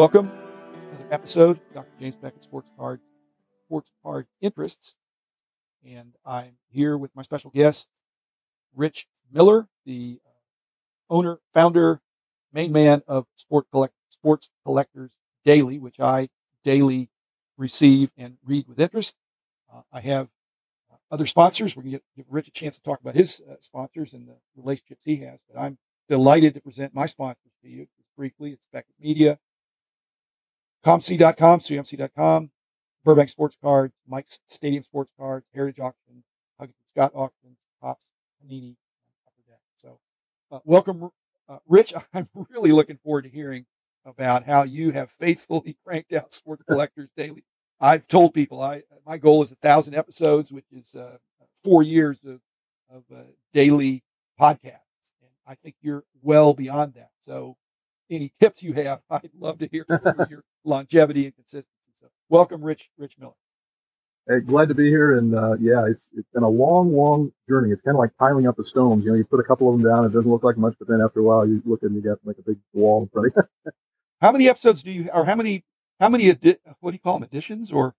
[0.00, 1.90] Welcome to another episode, Dr.
[2.00, 3.00] James Beckett Sports Card,
[3.66, 4.96] Sports Card Interests,
[5.86, 7.86] and I'm here with my special guest,
[8.74, 10.22] Rich Miller, the
[11.10, 12.00] owner, founder,
[12.50, 16.30] main man of Sport Collect, Sports Collectors Daily, which I
[16.64, 17.10] daily
[17.58, 19.16] receive and read with interest.
[19.70, 20.28] Uh, I have
[20.90, 21.76] uh, other sponsors.
[21.76, 24.36] We're going to give Rich a chance to talk about his uh, sponsors and the
[24.56, 25.76] relationships he has, but I'm
[26.08, 27.86] delighted to present my sponsors to you.
[28.16, 29.38] Briefly, it's Beckett Media,
[30.84, 32.50] COMC.com, CMC.com,
[33.04, 36.24] Burbank Sports Cards, Mike's Stadium Sports Cards, Heritage Auctions,
[36.58, 38.04] Huggins Scott Auctions, Pops,
[38.42, 38.76] Panini,
[39.26, 39.60] Upper Deck.
[39.76, 39.98] So,
[40.50, 41.10] uh, welcome,
[41.48, 41.94] uh, Rich.
[42.14, 43.66] I'm really looking forward to hearing
[44.04, 47.44] about how you have faithfully cranked out Sports Collectors Daily.
[47.80, 51.16] I've told people I my goal is a thousand episodes, which is uh,
[51.62, 52.40] four years of
[52.90, 53.22] of uh,
[53.52, 54.02] daily
[54.38, 57.10] podcasts, and I think you're well beyond that.
[57.24, 57.56] So,
[58.10, 59.86] any tips you have, I'd love to hear
[60.28, 61.68] your longevity and consistency.
[62.00, 63.34] So, welcome, Rich Rich Miller.
[64.28, 67.70] Hey, glad to be here, and uh, yeah, it's it's been a long, long journey.
[67.70, 69.04] It's kind of like piling up the stones.
[69.04, 70.88] You know, you put a couple of them down, it doesn't look like much, but
[70.88, 73.28] then after a while, you look and you got like a big wall in front
[73.28, 73.32] of
[73.64, 73.72] you.
[74.20, 75.64] how many episodes do you, or how many
[75.98, 77.94] how many adi- what do you call them additions or?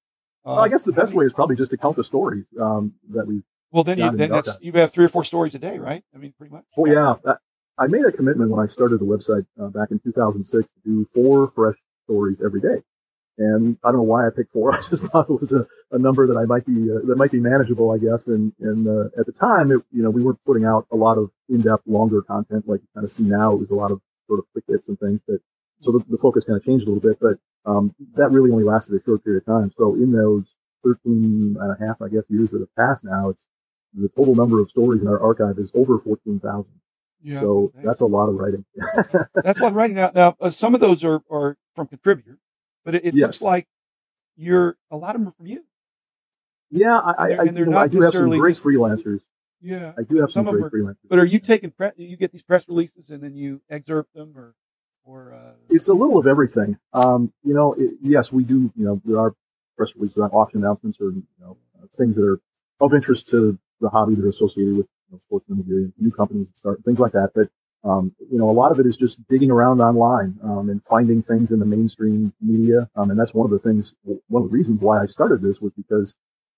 [0.46, 2.48] Uh, well, I guess the best many, way is probably just to count the stories
[2.60, 3.44] um, that we.
[3.72, 6.04] Well, then you then that's you have three or four stories a day, right?
[6.14, 6.66] I mean, pretty much.
[6.78, 7.34] Well, yeah,
[7.82, 11.04] I made a commitment when I started the website uh, back in 2006 to do
[11.06, 12.84] four fresh stories every day.
[13.40, 14.72] And I don't know why I picked four.
[14.76, 17.32] I just thought it was a, a number that I might be, uh, that might
[17.32, 18.28] be manageable, I guess.
[18.28, 21.18] And, and, uh, at the time, it, you know, we weren't putting out a lot
[21.18, 23.54] of in-depth, longer content like you kind of see now.
[23.54, 25.38] It was a lot of sort of quick hits and things, but
[25.80, 28.64] so the, the focus kind of changed a little bit, but, um, that really only
[28.64, 29.72] lasted a short period of time.
[29.76, 33.48] So in those 13 and a half, I guess, years that have passed now, it's
[33.92, 36.72] the total number of stories in our archive is over 14,000.
[37.24, 38.66] Yeah, so that's a lot of writing.
[39.36, 39.96] that's a lot of writing.
[39.96, 42.40] Now, now uh, some of those are, are from contributors,
[42.84, 43.28] but it, it yes.
[43.28, 43.68] looks like
[44.36, 45.64] you're a lot of them are from you.
[46.72, 49.24] Yeah, I, I, you know, I do have some great just, freelancers.
[49.62, 51.08] Yeah, I do have some, some great are, freelancers.
[51.10, 54.34] But are you taking pre- you get these press releases and then you excerpt them,
[54.36, 54.56] or
[55.04, 55.54] or uh...
[55.70, 56.78] it's a little of everything.
[56.94, 58.72] Um, you know, it, yes, we do.
[58.76, 59.36] You know, there are
[59.78, 62.40] press releases on auction announcements or you know uh, things that are
[62.80, 66.58] of interest to the hobby that are associated with know, sports memorabilia, new companies that
[66.58, 67.32] start, things like that.
[67.36, 67.50] But,
[67.84, 71.22] um, you know, a lot of it is just digging around online, um, and finding
[71.22, 72.90] things in the mainstream media.
[72.96, 73.96] Um, and that's one of the things,
[74.28, 76.16] one of the reasons why I started this was because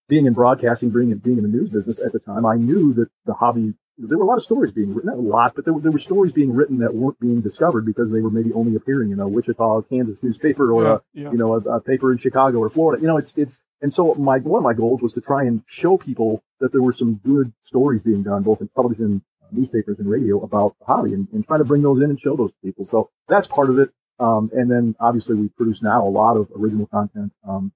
[0.08, 3.09] being in broadcasting, being, being in the news business at the time, I knew that
[3.25, 5.74] the hobby there were a lot of stories being written, not a lot, but there
[5.74, 8.76] were, there were stories being written that weren't being discovered because they were maybe only
[8.76, 11.31] appearing in a Wichita, Kansas newspaper or yeah, a, yeah.
[11.31, 13.02] you know, a, a, paper in Chicago or Florida.
[13.02, 15.62] You know, it's, it's, and so my, one of my goals was to try and
[15.68, 20.09] show people that there were some good stories being done, both in television, newspapers and
[20.09, 22.59] radio about the hobby and, and try to bring those in and show those to
[22.64, 22.86] people.
[22.86, 23.92] So that's part of it.
[24.20, 27.34] Um, and then obviously we produce now a lot of original content.
[27.48, 27.72] Um,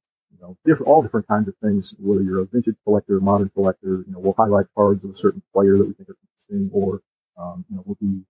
[0.48, 4.14] know, different, all different kinds of things, whether you're a vintage collector, modern collector, you
[4.14, 7.02] know, we'll highlight cards of a certain player that we think are interesting or,
[7.38, 8.24] um, you know, we'll do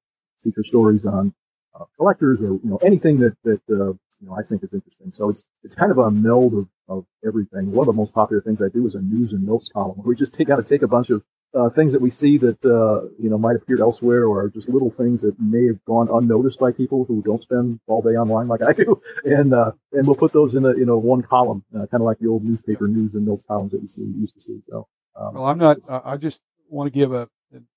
[0.44, 1.34] feature stories on
[1.80, 5.12] uh, collectors or, you know, anything that, that, uh, you know, I think is interesting.
[5.12, 7.72] So it's, it's kind of a meld of, of everything.
[7.72, 10.08] One of the most popular things I do is a news and notes column where
[10.08, 11.24] we just take, to take a bunch of
[11.54, 14.90] uh, things that we see that uh, you know might appear elsewhere, or just little
[14.90, 18.62] things that may have gone unnoticed by people who don't spend all day online like
[18.62, 21.88] I do, and uh, and we'll put those in a in a one column, uh,
[21.88, 24.42] kind of like the old newspaper news and notes columns that we see used to
[24.42, 24.62] see.
[24.70, 25.80] So, um, well, I'm not.
[25.90, 27.68] I just want to give a an,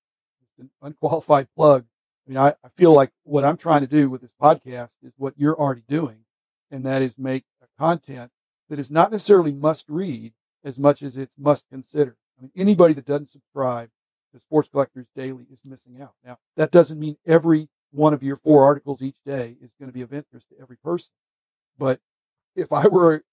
[0.59, 1.85] an unqualified plug.
[2.27, 5.13] I mean, I, I feel like what I'm trying to do with this podcast is
[5.17, 6.25] what you're already doing,
[6.69, 8.31] and that is make a content
[8.69, 10.33] that is not necessarily must read
[10.63, 12.17] as much as it's must consider.
[12.41, 13.89] I mean, anybody that doesn't subscribe
[14.33, 16.13] to Sports Collectors Daily is missing out.
[16.25, 19.93] Now, that doesn't mean every one of your four articles each day is going to
[19.93, 21.11] be of interest to every person.
[21.77, 21.99] But
[22.55, 23.23] if I were,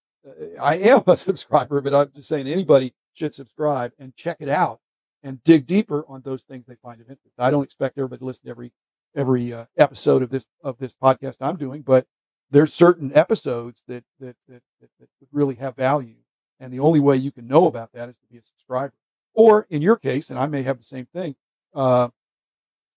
[0.61, 4.81] I am a subscriber, but I'm just saying anybody should subscribe and check it out
[5.23, 7.35] and dig deeper on those things they find of interest.
[7.39, 8.73] I don't expect everybody to listen to every
[9.17, 12.07] every uh, episode of this of this podcast I'm doing, but
[12.51, 16.17] there's certain episodes that that, that that that really have value
[16.61, 18.95] and the only way you can know about that is to be a subscriber.
[19.35, 21.37] Or in your case, and I may have the same thing,
[21.75, 22.09] uh,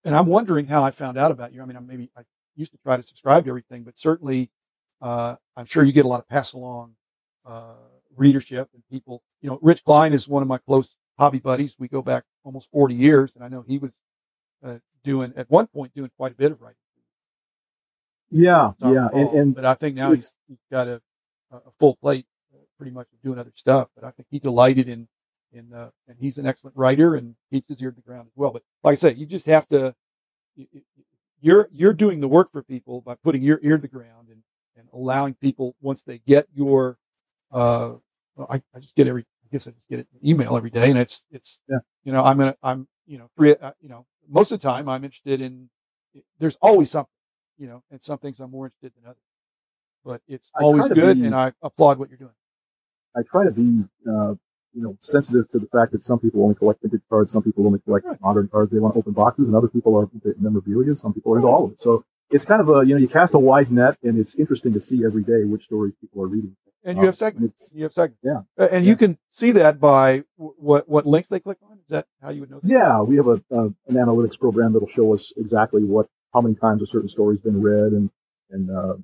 [0.03, 1.61] and I'm wondering how I found out about you.
[1.61, 2.21] I mean, I maybe I
[2.55, 4.49] used to try to subscribe to everything, but certainly,
[5.01, 6.95] uh, I'm sure you get a lot of pass along,
[7.45, 7.73] uh,
[8.15, 11.75] readership and people, you know, Rich Klein is one of my close hobby buddies.
[11.79, 13.93] We go back almost 40 years and I know he was,
[14.63, 16.75] uh, doing at one point doing quite a bit of writing.
[18.29, 18.71] Yeah.
[18.79, 19.07] Yeah.
[19.13, 21.01] And, and, but I think now he's, he's got a,
[21.51, 22.25] a full plate
[22.81, 23.89] pretty much doing other stuff.
[23.95, 25.07] But I think he delighted in
[25.53, 28.33] in uh, and he's an excellent writer and keeps his ear to the ground as
[28.35, 28.49] well.
[28.51, 29.93] But like I say, you just have to
[31.41, 34.41] you're you're doing the work for people by putting your ear to the ground and
[34.77, 36.97] and allowing people once they get your,
[37.51, 37.91] uh,
[38.35, 40.89] well, I, I just get every, I guess I just get an email every day
[40.89, 41.79] and it's, it's, Yeah.
[42.05, 44.67] you know, I'm going to, I'm, you know, three, uh, you know, most of the
[44.67, 45.69] time I'm interested in,
[46.39, 47.11] there's always something,
[47.57, 49.23] you know, and some things I'm more interested than others,
[50.05, 52.31] but it's I always good be- and I applaud what you're doing.
[53.15, 54.35] I try to be, uh,
[54.73, 57.65] you know, sensitive to the fact that some people only collect vintage cards, some people
[57.65, 58.21] only collect Right.
[58.21, 58.71] modern cards.
[58.71, 60.95] They want to open boxes, and other people are into memorabilia.
[60.95, 61.81] Some people are into all of it.
[61.81, 64.71] So it's kind of a, you know, you cast a wide net, and it's interesting
[64.73, 66.55] to see every day which stories people are reading.
[66.83, 67.71] And you have segments.
[67.75, 68.21] You have segments.
[68.23, 68.41] Yeah.
[68.57, 68.91] Uh, and Yeah.
[68.91, 71.77] you can see that by w- what, what links they click on.
[71.77, 72.67] Is that how you would know that?
[72.67, 76.55] Yeah, we have a, uh, an analytics program that'll show us exactly what, how many
[76.55, 78.09] times a certain story's been read, and
[78.49, 78.95] and uh,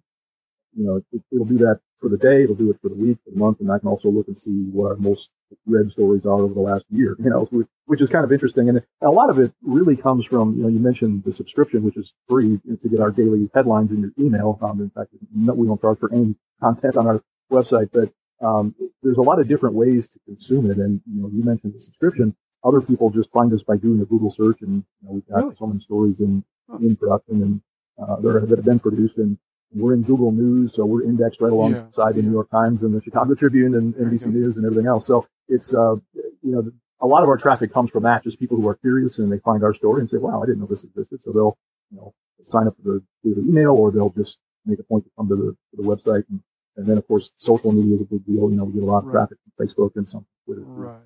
[0.78, 3.18] you know, it, it'll do that for the day, it'll do it for the week,
[3.24, 5.32] for the month, and I can also look and see what our most
[5.66, 7.16] read stories are over the last year.
[7.28, 10.26] You know, which, which is kind of interesting, and a lot of it really comes
[10.26, 13.92] from you know, you mentioned the subscription, which is free to get our daily headlines
[13.92, 14.60] in your email.
[14.62, 18.12] Um, in fact, no, we don't charge for any content on our website, but
[18.46, 21.74] um, there's a lot of different ways to consume it, and you know, you mentioned
[21.74, 25.12] the subscription other people just find us by doing a Google search, and you know,
[25.14, 25.56] we've got Really?
[25.56, 26.44] so many stories in
[26.82, 27.62] in production and
[27.98, 29.38] uh, that, that have been produced, and
[29.74, 33.02] we're in Google News, so we're indexed right alongside the New York Times and the
[33.02, 34.28] Chicago Tribune and NBC.
[34.34, 35.06] News and everything else.
[35.06, 38.58] So it's uh, you know, a lot of our traffic comes from that, just people
[38.58, 40.84] who are curious and they find our story and say, "Wow, I didn't know this
[40.84, 41.58] existed." So they'll
[41.92, 45.04] you know sign up for the, for the email, or they'll just make a point
[45.06, 46.24] to come to the to the website.
[46.30, 46.42] And,
[46.78, 48.50] and then, of course, social media is a big deal.
[48.52, 49.14] You know, we get a lot of Right.
[49.14, 50.62] traffic from Facebook and some Twitter.
[50.62, 51.02] Right.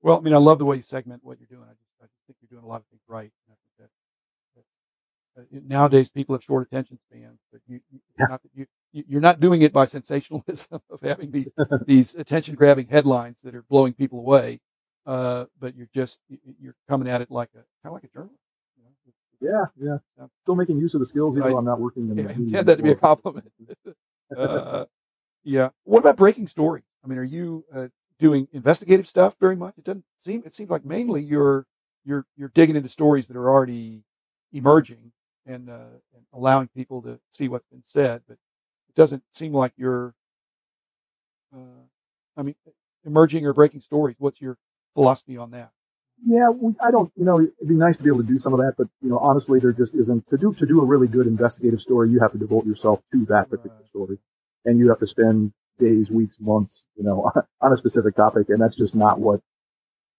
[0.00, 1.68] Well, I mean, I love the way you segment what you're doing.
[1.68, 3.30] I just, I just think you're doing a lot of things right.
[3.46, 3.90] And I think that,
[4.56, 4.64] that, uh,
[5.50, 8.26] nowadays people have short attention spans, but you, you Yeah.
[8.30, 11.50] not you, you- you're not doing it by sensationalism of having these,
[11.86, 14.60] these attention grabbing headlines that are blowing people away.
[15.06, 18.08] Uh, but you're just, you- you're coming at it like a, kind of like a
[18.08, 18.38] journalist.
[18.76, 18.90] You know?
[19.40, 19.98] Yeah, yeah.
[20.18, 20.26] Yeah.
[20.42, 21.50] Still making use of the skills, even Right.
[21.52, 23.52] though I'm not working in the I intend that to be a compliment.
[24.36, 24.84] uh,
[25.44, 25.70] yeah.
[25.84, 26.82] What about breaking story?
[27.04, 27.88] I mean, are you uh,
[28.18, 29.74] doing investigative stuff very much?
[29.78, 30.42] It doesn't seem.
[30.44, 31.66] It seems like mainly you're
[32.04, 34.02] you're you're digging into stories that are already
[34.52, 35.12] emerging
[35.48, 38.22] and, uh, and allowing people to see what's been said.
[38.28, 38.34] But
[38.88, 40.14] it doesn't seem like you're.
[41.54, 41.86] Uh,
[42.36, 42.54] I mean,
[43.04, 44.16] emerging or breaking stories.
[44.18, 44.58] What's your
[44.94, 45.70] philosophy on that?
[46.24, 47.12] Yeah, we, I don't.
[47.16, 49.08] You know, it'd be nice to be able to do some of that, but you
[49.08, 52.10] know, honestly, there just isn't to do to do a really good investigative story.
[52.10, 53.86] You have to devote yourself to that particular Right.
[53.88, 54.18] story,
[54.64, 57.30] and you have to spend days, weeks, months, you know,
[57.60, 59.40] on a specific topic, and that's just not what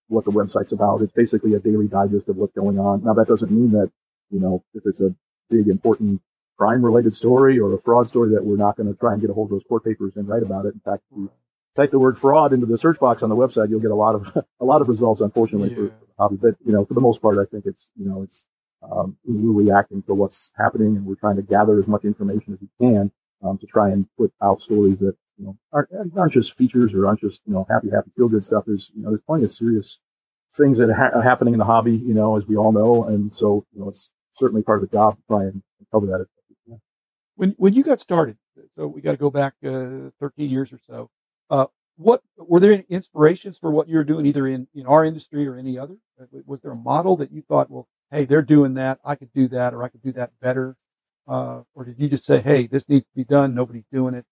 [0.08, 1.02] what the website's about.
[1.02, 3.04] It's basically a daily digest of what's going on.
[3.04, 3.92] Now, that doesn't mean that
[4.30, 5.14] you know if it's a
[5.48, 6.20] big important
[6.58, 9.30] crime related story or a fraud story that we're not going to try and get
[9.30, 10.74] a hold of those court papers and write about it.
[10.74, 11.30] In fact, if you
[11.74, 14.14] type the word fraud into the search box on the website, you'll get a lot
[14.14, 14.26] of
[14.60, 15.20] a lot of results.
[15.20, 15.88] Unfortunately, Yeah.
[16.18, 18.46] for but you know, for the most part, I think it's you know it's
[18.82, 22.60] um, we're reacting to what's happening, and we're trying to gather as much information as
[22.60, 23.12] we can
[23.42, 27.06] um, to try and put out stories that you know aren't, aren't just features or
[27.06, 28.64] aren't just you know happy, happy, feel good stuff.
[28.66, 30.00] There's you know there's plenty of serious
[30.54, 33.34] things that ha- are happening in the hobby, you know, as we all know, and
[33.34, 34.10] so you know it's
[34.40, 36.26] certainly part of the job to try and cover that.
[36.66, 36.76] Yeah.
[37.36, 38.36] when when you got started,
[38.76, 41.10] so we got to go back uh, 13 years or so.
[41.48, 41.66] Uh,
[41.96, 45.46] what were there any inspirations for what you were doing, either in in our industry
[45.46, 45.96] or any other?
[46.20, 49.32] Uh, Was there a model that you thought, well, hey, they're doing that, I could
[49.32, 50.76] do that, or I could do that better?
[51.28, 54.24] Uh, or did you just say, hey, this needs to be done, nobody's doing it,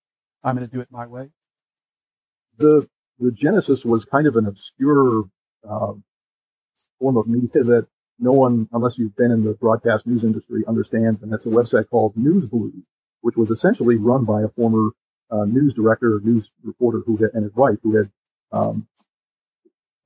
[0.43, 1.31] I'm going to do it my way?
[2.59, 2.89] the
[3.19, 5.25] the genesis was kind of an obscure
[5.69, 5.95] uh,
[6.99, 7.87] form of media that
[8.19, 11.89] no one, unless you've been in the broadcast news industry, understands, and that's a website
[11.89, 12.87] called News Blues,
[13.21, 14.91] which was essentially run by a former
[15.31, 18.11] uh, news director, news reporter who had, and his wife, who had
[18.51, 18.89] um,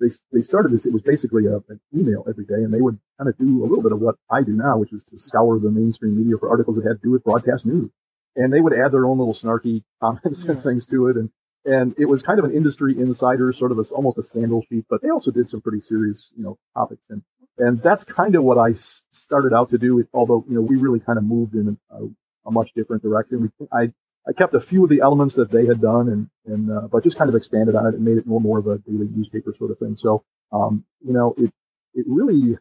[0.00, 0.84] they they started this.
[0.84, 3.66] It was basically a, an email every day, and they would kind of do a
[3.66, 6.50] little bit of what I do now, which is to scour the mainstream media for
[6.50, 7.90] articles that had to do with broadcast news,
[8.36, 11.30] and they would add their own little snarky comments and things to it, and
[11.64, 14.84] and it was kind of an industry insider, sort of a, almost a scandal sheet,
[14.90, 17.06] but they also did some pretty serious, you know, topics.
[17.08, 17.22] And,
[17.62, 19.90] and that's kind of what I s- started out to do.
[20.12, 22.00] Although, you know, we really kind of moved in a,
[22.44, 23.34] a much different direction.
[23.42, 23.82] We, I,
[24.28, 27.04] I kept a few of the elements that they had done and, and, uh, but
[27.04, 29.52] just kind of expanded on it and made it more, more of a daily newspaper
[29.52, 29.96] sort of thing.
[29.96, 31.52] So, um, you know, it,
[31.94, 32.58] it really,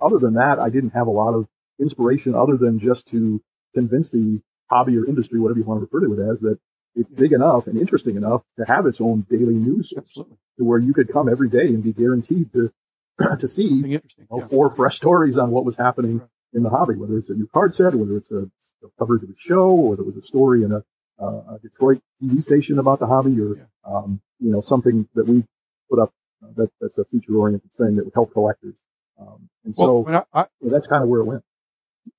[0.00, 1.46] other than that, I didn't have a lot of
[1.78, 3.42] inspiration other than just to
[3.74, 6.58] convince the hobby or industry, whatever you want to refer to it as, that
[6.94, 10.14] it's big enough and interesting enough to have its own daily news source
[10.58, 12.72] to where you could come every day and be guaranteed to
[13.38, 14.26] to see Something interesting.
[14.30, 14.48] you know, yeah.
[14.48, 16.28] four fresh stories on what was happening Right.
[16.52, 18.50] in the hobby, whether it's a new card set, whether it's a,
[18.84, 20.82] a coverage of a show, or whether it was a story in a,
[21.22, 23.64] uh, a Detroit TV station about the hobby, or Yeah.
[23.84, 25.44] um, you know something that we
[25.90, 26.12] put up
[26.42, 28.76] uh, that, that's a feature oriented thing that would help collectors.
[29.20, 31.44] Um, and so Well, when I, I, yeah, that's kind of where it went.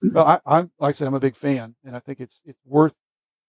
[0.13, 2.59] well, I, I'm like I said, I'm a big fan, and I think it's it's
[2.65, 2.95] worth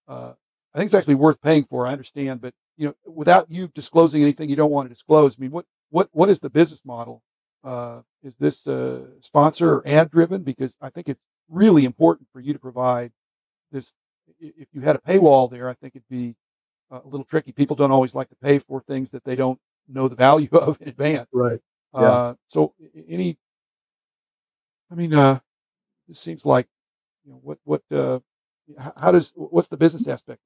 [0.09, 0.33] uh,
[0.75, 1.87] I think it's actually worth paying for.
[1.87, 5.43] I understand, but you know, without you disclosing anything you don't want to disclose, I
[5.43, 7.23] mean, what what what is the business model?
[7.65, 10.43] Uh, is this uh, sponsor or ad driven?
[10.43, 13.13] Because I think it's really important for you to provide
[13.71, 13.95] this.
[14.41, 16.37] If you had a paywall there, I think it'd be
[16.91, 17.53] a little tricky.
[17.53, 20.81] People don't always like to pay for things that they don't know the value of
[20.81, 21.29] in advance.
[21.33, 21.61] Right.
[21.95, 22.01] Yeah.
[22.01, 22.75] Uh, so
[23.09, 23.39] any,
[24.91, 25.41] I mean, uh,
[26.09, 26.67] it seems like,
[27.25, 28.21] you know, what, what, uh,
[29.01, 30.41] how does, what's the business aspect?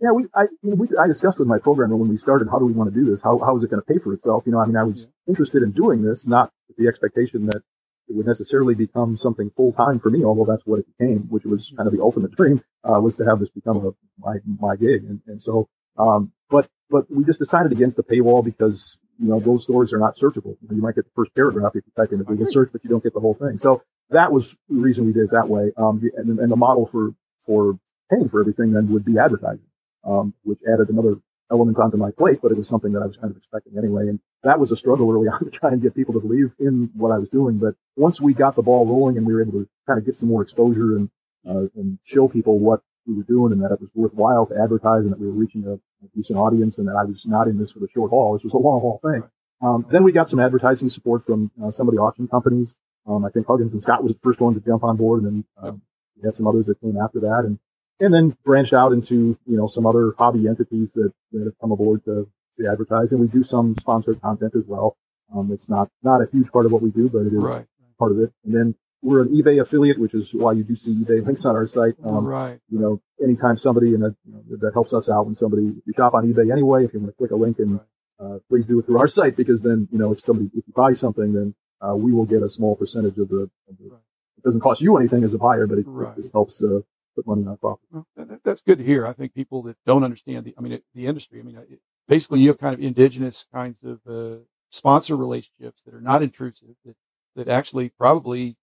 [0.00, 2.58] Yeah, we, I, you know, we, I discussed with my programmer when we started, how
[2.58, 3.22] do we want to do this?
[3.22, 4.44] How, how is it going to pay for itself?
[4.46, 5.32] You know, I mean, I was yeah.
[5.32, 7.62] interested in doing this, not with the expectation that
[8.08, 11.44] it would necessarily become something full time for me, although that's what it became, which
[11.44, 14.76] was kind of the ultimate dream, uh, was to have this become a, my, my
[14.76, 15.04] gig.
[15.04, 19.38] And, and so, um, but, but we just decided against the paywall because, you know,
[19.38, 20.56] those stories are not searchable.
[20.60, 22.70] You, know, you might get the first paragraph if you type in the Google search,
[22.72, 23.58] but you don't get the whole thing.
[23.58, 25.70] So that was the reason we did it that way.
[25.76, 27.10] Um, and, and the model for,
[27.46, 27.78] for
[28.10, 29.66] paying for everything then would be advertising,
[30.04, 33.16] um, which added another element onto my plate, but it was something that I was
[33.16, 34.08] kind of expecting anyway.
[34.08, 36.90] And that was a struggle early on to try and get people to believe in
[36.94, 37.58] what I was doing.
[37.58, 40.14] But once we got the ball rolling and we were able to kind of get
[40.14, 41.10] some more exposure and,
[41.48, 45.04] uh, and show people what we were doing and that it was worthwhile to advertise
[45.04, 47.58] and that we were reaching a, a decent audience and that I was not in
[47.58, 48.34] this for the short haul.
[48.34, 49.24] This was a long haul thing.
[49.62, 52.78] Um, then we got some advertising support from uh, some of the auction companies.
[53.06, 55.26] Um, I think Huggins and Scott was the first one to jump on board and
[55.26, 55.82] then, um,
[56.16, 57.44] we had some others that came after that.
[57.46, 57.58] And
[58.00, 61.70] and then branched out into, you know, some other hobby entities that, that have come
[61.70, 62.28] aboard to,
[62.58, 63.12] to advertise.
[63.12, 64.96] And we do some sponsored content as well.
[65.34, 67.66] Um, it's not, not a huge part of what we do, but it is right.
[67.98, 68.32] part of it.
[68.44, 71.54] And then we're an eBay affiliate, which is why you do see eBay links on
[71.54, 71.94] our site.
[72.02, 72.58] Um, right.
[72.68, 75.92] You know, anytime somebody, and you know, that helps us out when somebody, if you
[75.94, 77.80] shop on eBay anyway, if you want to click a link and,
[78.18, 80.72] uh, please do it through our site because then, you know, if somebody, if you
[80.74, 84.00] buy something, then, uh, we will get a small percentage of the, of the right.
[84.36, 86.12] it doesn't cost you anything as a buyer, but it, right.
[86.12, 86.80] it just helps, uh,
[87.14, 87.86] put money on profit.
[87.90, 88.06] Well,
[88.44, 89.06] that's good to hear.
[89.06, 92.40] I think people that don't understand the, I mean, the industry, I mean, it, basically
[92.40, 96.94] you have kind of indigenous kinds of, uh, sponsor relationships that are not intrusive that,
[97.34, 98.56] that actually probably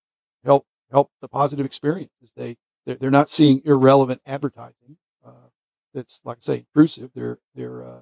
[0.45, 2.31] help, help the positive experiences.
[2.35, 4.97] They, they're, they're not seeing irrelevant advertising.
[5.25, 5.49] Uh,
[5.93, 7.11] that's like I say, intrusive.
[7.13, 8.01] They're, they're, uh,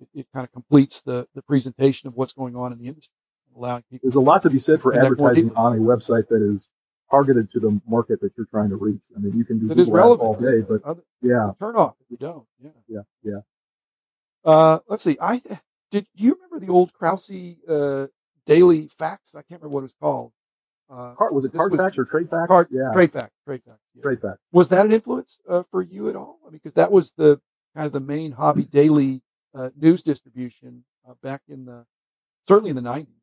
[0.00, 3.12] it, it, kind of completes the, the presentation of what's going on in the industry.
[3.54, 6.70] Allowing people There's a lot to be said for advertising on a website that is
[7.10, 9.02] targeted to the market that you're trying to reach.
[9.14, 12.10] I mean, you can do Google relevant all day, but Other, yeah, turn off if
[12.10, 12.46] you don't.
[12.62, 13.40] Yeah, yeah, yeah.
[14.44, 15.16] Uh, let's see.
[15.20, 15.42] I
[15.90, 16.06] did.
[16.16, 17.30] Do you remember the old Krause
[17.68, 18.08] uh,
[18.44, 19.34] daily facts?
[19.34, 20.32] I can't remember what it was called.
[20.88, 22.48] Uh, was it card facts or trade facts?
[22.48, 23.34] Card, yeah, trade facts.
[23.44, 23.80] Trade facts.
[23.94, 24.02] Yeah.
[24.02, 24.38] Trade facts.
[24.52, 26.38] Was that an influence uh, for you at all?
[26.46, 27.40] I mean, because that was the
[27.74, 29.22] kind of the main hobby daily
[29.54, 31.86] uh, news distribution uh, back in the
[32.46, 33.14] certainly in the nineties.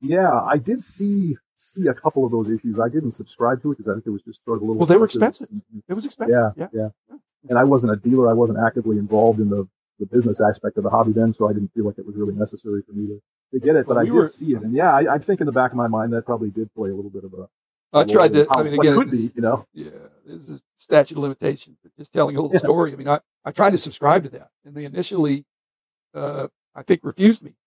[0.00, 2.78] Yeah, I did see see a couple of those issues.
[2.78, 4.78] I didn't subscribe to it because I think it was just sort of a little.
[4.78, 5.48] Well, they were expensive.
[5.88, 6.34] It was expensive.
[6.34, 7.16] Yeah, yeah, yeah, yeah.
[7.48, 8.28] And I wasn't a dealer.
[8.28, 9.68] I wasn't actively involved in the,
[9.98, 12.34] the business aspect of the hobby then, so I didn't feel like it was really
[12.34, 13.86] necessary for me to, to get it.
[13.86, 15.52] But well, we I did were, see it, and yeah, I, I, think in the
[15.52, 17.48] back of my mind that probably did play a little bit of a.
[17.92, 18.46] I tried to.
[18.50, 19.64] How, I mean, again, could be, you know.
[19.72, 19.90] Yeah,
[20.26, 22.58] this is statute of limitations, but just telling a little yeah.
[22.58, 22.92] story.
[22.92, 25.44] I mean, I I tried to subscribe to that, and they initially,
[26.14, 27.54] uh, I think, refused me.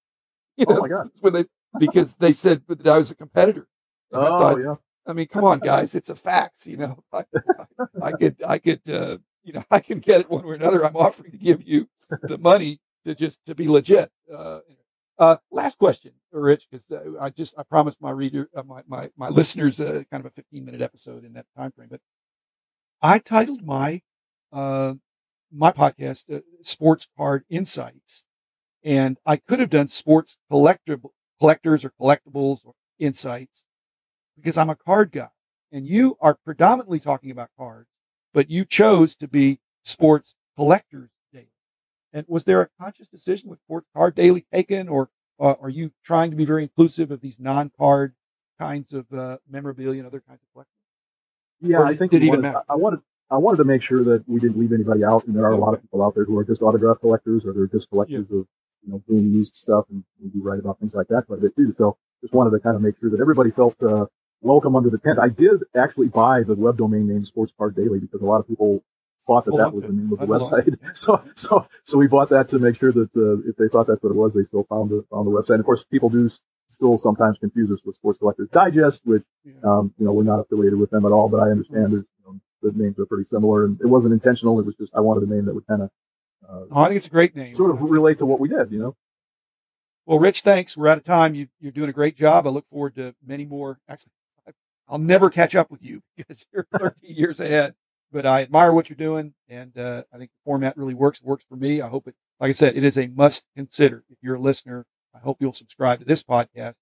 [0.58, 1.12] You know, oh my god!
[1.22, 1.46] When they
[1.80, 3.68] because they said that I was a competitor.
[4.12, 4.76] And oh I thought, yeah.
[5.06, 6.68] I mean, come on, guys, it's a fax.
[6.68, 7.26] You know, I,
[7.80, 10.56] I, I could, I could, uh, you know, I can get it one way or
[10.56, 10.86] another.
[10.86, 11.88] I'm offering to give you
[12.22, 14.12] the money to just to be legit.
[14.34, 14.60] Uh,
[15.20, 19.10] uh, last question, Rich, because uh, I just I promised my reader, uh, my my
[19.18, 21.90] my listeners, uh, kind of a 15 minute episode in that time frame.
[21.90, 22.02] But
[23.02, 24.02] I titled my
[24.52, 24.96] uh,
[25.52, 28.26] my podcast uh, "Sports Card Insights,"
[28.84, 33.64] and I could have done sports collectible collectors or collectibles or insights
[34.38, 35.30] because I'm a card guy
[35.72, 37.90] and you are predominantly talking about cards,
[38.34, 41.50] but you chose to be sports collectors daily.
[42.14, 45.92] And was there a conscious decision with sports card daily taken or uh, are you
[46.04, 48.16] trying to be very inclusive of these non-card
[48.60, 50.74] kinds of uh, memorabilia and other kinds of collections?
[51.60, 54.58] Yeah, I think did even I wanted I wanted to make sure that we didn't
[54.58, 56.62] leave anybody out, and there are a lot of people out there who are just
[56.62, 58.40] autograph collectors or they're just collectors yeah.
[58.40, 58.48] of
[58.88, 61.42] you know, being used stuff and we do write about things like that quite a
[61.42, 61.74] bit too.
[61.74, 64.06] So just wanted to kind of make sure that everybody felt, uh,
[64.42, 65.20] welcome under the tent.
[65.20, 68.48] I did actually buy the web domain name Sports Card Daily because a lot of
[68.48, 68.84] people
[69.26, 70.78] thought that oh, that was the name of the website.
[70.96, 74.02] so, so, so we bought that to make sure that, uh, if they thought that's
[74.02, 75.56] what it was, they still found the, found the website.
[75.56, 76.30] And of course, people do
[76.70, 79.24] still sometimes confuse us with Sports Collectors Digest, which,
[79.64, 82.26] um, you know, we're not affiliated with them at all, but I understand there's, you
[82.26, 84.60] know, the names are pretty similar and it wasn't intentional.
[84.60, 85.90] It was just, I wanted a name that would kind of
[86.48, 87.54] uh, oh, I think it's a great name.
[87.54, 88.96] Sort of relate to what we did, you know.
[90.06, 90.78] Well, Rich, thanks.
[90.78, 91.36] We're out of time.
[91.36, 92.48] You, are doing a great job.
[92.48, 93.80] I look forward to many more.
[93.90, 94.14] Actually,
[94.88, 97.76] I'll never catch up with you because you're 13 years ahead.
[98.12, 101.20] but I admire what you're doing, and uh, I think the format really works.
[101.20, 101.82] It works for me.
[101.82, 102.16] I hope it.
[102.40, 104.04] Like I said, it is a must consider.
[104.10, 106.76] If you're a listener, I hope you'll subscribe to this podcast.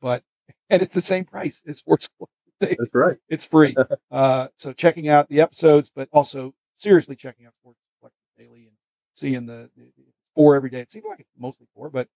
[0.00, 0.22] But
[0.70, 2.08] and it's the same price as Sports
[2.60, 3.16] That's right.
[3.28, 3.74] It's free.
[4.10, 8.76] uh, so checking out the episodes, but also seriously checking out Sports Collectors Daily and
[9.14, 10.04] seeing the, the, the
[10.34, 10.80] four every day.
[10.80, 12.08] It seems like it's mostly four, but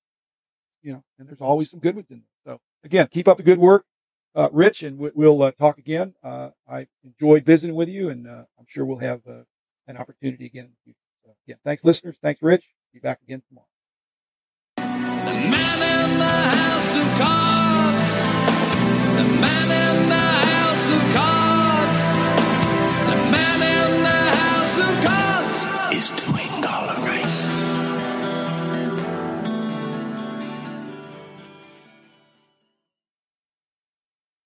[0.82, 2.54] you know, and there's always some good ones in there.
[2.54, 3.84] So again, keep up the good work,
[4.36, 6.14] uh, Rich, and we, will uh, talk again.
[6.22, 9.42] Uh, I enjoyed visiting with you, and uh, I'm sure we'll have uh,
[9.88, 10.72] an opportunity again.
[11.24, 12.16] So, yeah, thanks, listeners.
[12.22, 12.68] Thanks, Rich.
[12.92, 13.66] Be back again tomorrow.